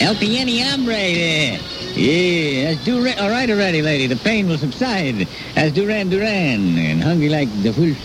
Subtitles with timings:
[0.00, 1.58] El Pieni Hombre.
[1.94, 3.18] Yeah, that's Duran.
[3.18, 4.06] All right already, lady.
[4.06, 5.26] The pain will subside.
[5.54, 6.78] That's Duran Duran.
[6.78, 7.98] And hungry like the wolf.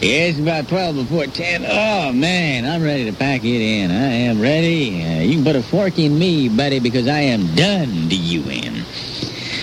[0.00, 1.66] Yeah, it's about 12 before 10.
[1.68, 3.90] Oh, man, I'm ready to pack it in.
[3.90, 5.04] I am ready.
[5.04, 8.42] Uh, you can put a fork in me, buddy, because I am done to you
[8.48, 8.84] in.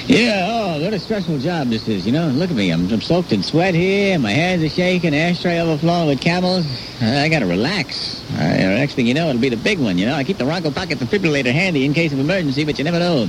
[0.08, 2.30] Yeah, oh, what a stressful job this is, you know.
[2.30, 2.72] Look at me.
[2.72, 4.18] I'm, I'm soaked in sweat here.
[4.18, 5.14] My hands are shaking.
[5.14, 6.66] Ashtray overflowing with camels.
[7.02, 8.24] Uh, I got to relax.
[8.32, 10.16] Uh, next thing you know, it'll be the big one, you know.
[10.16, 13.28] I keep the Ronco pocket defibrillator handy in case of emergency, but you never know.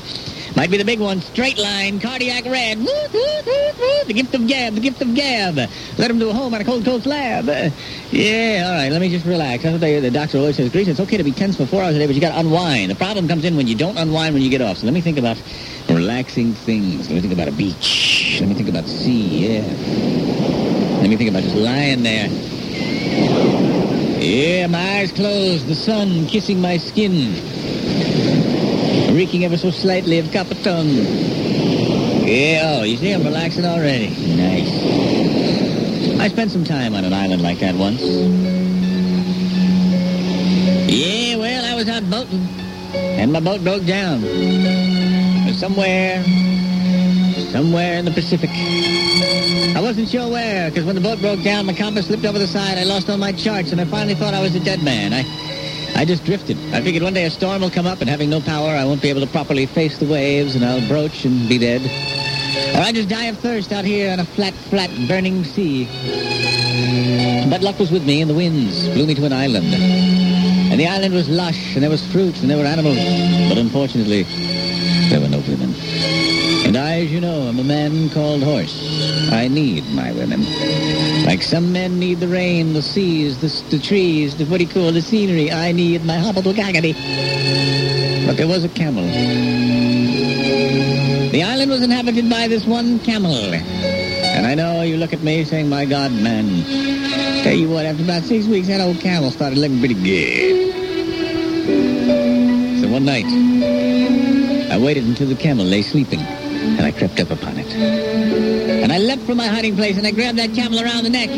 [0.55, 1.21] Might be the big one.
[1.21, 2.79] Straight line, cardiac red.
[2.79, 5.57] The gift of gab, the gift of gab.
[5.99, 7.49] Let him do a home on a cold, cold slab.
[7.49, 7.71] Uh,
[8.13, 9.65] yeah, all right, let me just relax.
[9.65, 10.71] That's what they, the doctor always says.
[10.71, 12.39] Grease, it's okay to be tense for four hours a day, but you got to
[12.39, 12.91] unwind.
[12.91, 14.79] The problem comes in when you don't unwind when you get off.
[14.79, 15.43] So let me think about
[15.99, 17.09] relaxing things.
[17.09, 18.39] Let me think about a beach.
[18.41, 19.67] Let me think about sea, yeah.
[21.01, 22.29] Let me think about just lying there.
[24.21, 27.35] Yeah, my eyes closed, the sun kissing my skin.
[29.13, 30.95] Reeking ever so slightly of Coppertone.
[32.27, 34.11] Yeah, oh, you see, I'm relaxing already.
[34.37, 34.71] Nice.
[36.21, 38.03] I spent some time on an island like that once.
[40.89, 42.47] Yeah, well, I was out boating,
[42.95, 45.08] and my boat broke down.
[45.69, 46.25] Somewhere,
[47.53, 48.49] somewhere in the Pacific.
[49.77, 52.47] I wasn't sure where, because when the boat broke down, my compass slipped over the
[52.47, 52.79] side.
[52.79, 55.13] I lost all my charts, and I finally thought I was a dead man.
[55.13, 55.27] I,
[55.95, 56.57] I just drifted.
[56.73, 59.03] I figured one day a storm will come up, and having no power, I won't
[59.03, 61.83] be able to properly face the waves, and I'll broach and be dead.
[62.75, 65.85] Or I just die of thirst out here on a flat, flat, burning sea.
[67.51, 69.75] But luck was with me, and the winds blew me to an island.
[69.75, 72.97] And the island was lush, and there was fruit, and there were animals.
[73.51, 74.27] But unfortunately,
[76.99, 79.31] as you know, I'm a man called Horse.
[79.31, 80.45] I need my women.
[81.25, 84.71] Like some men need the rain, the seas, the, the trees, the, what do you
[84.71, 85.53] call the scenery.
[85.53, 86.95] I need my hobblegaggity.
[88.27, 89.05] But there was a camel.
[91.31, 93.33] The island was inhabited by this one camel.
[93.33, 96.65] And I know you look at me saying, my God, man.
[97.45, 100.75] Tell you what, after about six weeks, that old camel started looking pretty good.
[102.83, 103.27] So one night,
[104.73, 106.21] I waited until the camel lay sleeping,
[106.77, 107.67] and I crept up upon it.
[107.73, 111.31] And I leapt from my hiding place, and I grabbed that camel around the neck.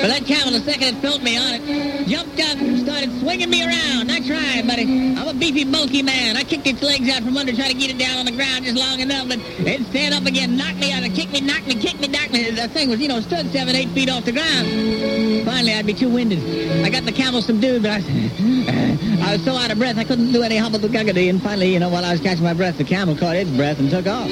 [0.00, 3.50] But that camel, the second it felt me on it, jumped up and started swinging
[3.50, 4.10] me around.
[4.10, 5.14] I tried, buddy.
[5.14, 6.38] I'm a beefy, bulky man.
[6.38, 8.64] I kicked its legs out from under, tried to get it down on the ground
[8.64, 11.74] just long enough, but it'd stand up again, knock me out, kick me, knock me,
[11.74, 12.50] kick me, knock me.
[12.50, 15.44] The thing was, you know, stood seven, eight feet off the ground.
[15.44, 16.40] Finally, I'd be too winded.
[16.82, 17.96] I got the camel subdued, but I,
[19.22, 21.28] I was so out of breath, I couldn't do any hobble the guggity.
[21.28, 23.78] And finally, you know, while I was catching my breath, the camel caught its breath
[23.78, 24.28] and took off.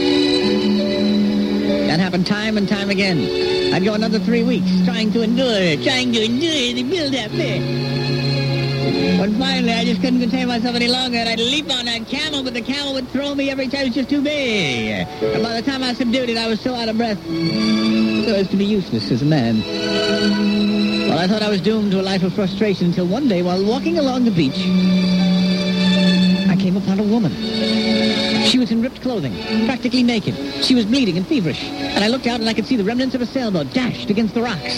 [1.89, 3.58] That happened time and time again.
[3.73, 7.31] I'd go another three weeks trying to endure, trying to endure the build-up.
[9.19, 12.43] But finally, I just couldn't contain myself any longer, and I'd leap on that camel,
[12.43, 13.83] but the camel would throw me every time.
[13.83, 15.07] It was just too big.
[15.23, 18.49] And by the time I subdued it, I was so out of breath so as
[18.49, 19.63] to be useless as a man.
[21.09, 23.63] Well, I thought I was doomed to a life of frustration until one day, while
[23.65, 24.59] walking along the beach,
[26.59, 27.33] came upon a woman.
[28.45, 29.35] She was in ripped clothing,
[29.67, 30.35] practically naked.
[30.65, 31.63] She was bleeding and feverish.
[31.65, 34.35] And I looked out and I could see the remnants of a sailboat dashed against
[34.35, 34.77] the rocks.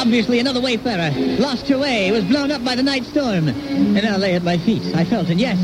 [0.00, 3.48] Obviously another wayfarer lost her way, was blown up by the night storm.
[3.48, 4.94] And now lay at my feet.
[4.94, 5.58] I felt, it, yes,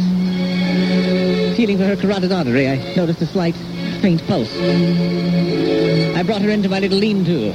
[1.56, 3.54] feeling for her carotid artery, I noticed a slight,
[4.00, 4.54] faint pulse.
[4.56, 7.50] I brought her into my little lean-to.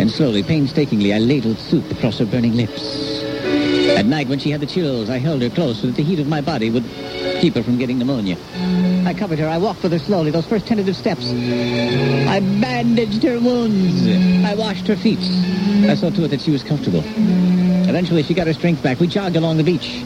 [0.00, 3.21] And slowly, painstakingly, I ladled soup across her burning lips.
[4.02, 6.18] At night, when she had the chills, I held her close so that the heat
[6.18, 6.82] of my body would
[7.40, 8.36] keep her from getting pneumonia.
[9.06, 9.46] I covered her.
[9.46, 11.30] I walked with her slowly, those first tentative steps.
[11.30, 14.04] I bandaged her wounds.
[14.44, 15.20] I washed her feet.
[15.88, 17.04] I saw to it that she was comfortable.
[17.86, 18.98] Eventually, she got her strength back.
[18.98, 20.02] We jogged along the beach.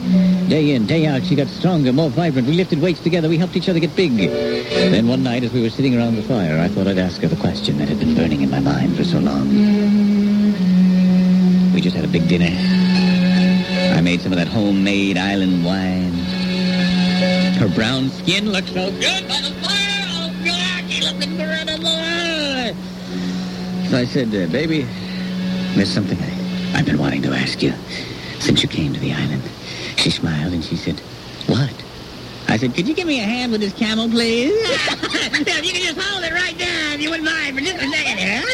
[0.50, 2.46] Day in, day out, she got stronger, more vibrant.
[2.46, 3.30] We lifted weights together.
[3.30, 4.14] We helped each other get big.
[4.18, 7.28] Then one night, as we were sitting around the fire, I thought I'd ask her
[7.28, 9.48] the question that had been burning in my mind for so long.
[11.72, 12.85] We just had a big dinner.
[13.96, 16.12] I made some of that homemade island wine.
[17.56, 20.04] Her brown skin looked so good by the fire.
[20.12, 21.88] Oh, God, she looked incredible.
[23.88, 24.82] So I said, uh, baby,
[25.76, 27.72] there's something I, I've been wanting to ask you
[28.38, 29.42] since you came to the island.
[29.96, 31.00] She smiled and she said,
[31.46, 31.72] what?
[32.48, 34.52] I said, could you give me a hand with this camel, please?
[34.58, 38.46] if you could just hold it right down, you wouldn't mind for just a second.